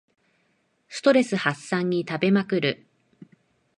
[0.89, 2.87] ストレス発散に食べまくる